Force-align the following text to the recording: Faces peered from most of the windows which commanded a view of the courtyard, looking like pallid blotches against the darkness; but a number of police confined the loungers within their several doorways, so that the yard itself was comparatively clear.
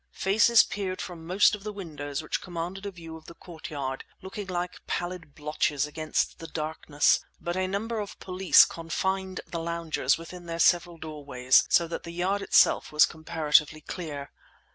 Faces 0.17 0.63
peered 0.63 0.99
from 0.99 1.27
most 1.27 1.53
of 1.53 1.63
the 1.63 1.71
windows 1.71 2.23
which 2.23 2.41
commanded 2.41 2.87
a 2.87 2.91
view 2.91 3.15
of 3.17 3.25
the 3.27 3.35
courtyard, 3.35 4.03
looking 4.23 4.47
like 4.47 4.81
pallid 4.87 5.35
blotches 5.35 5.85
against 5.85 6.39
the 6.39 6.47
darkness; 6.47 7.19
but 7.39 7.55
a 7.55 7.67
number 7.67 7.99
of 7.99 8.19
police 8.19 8.65
confined 8.65 9.41
the 9.45 9.59
loungers 9.59 10.17
within 10.17 10.47
their 10.47 10.57
several 10.57 10.97
doorways, 10.97 11.65
so 11.69 11.87
that 11.87 12.01
the 12.01 12.09
yard 12.09 12.41
itself 12.41 12.91
was 12.91 13.05
comparatively 13.05 13.81
clear. 13.81 14.31